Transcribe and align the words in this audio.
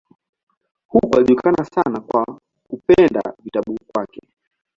Huko 0.87 1.09
alijulikana 1.17 1.65
sana 1.65 1.99
kwa 1.99 2.39
kupenda 2.69 3.33
vitabu 3.43 3.77
kwake. 3.93 4.21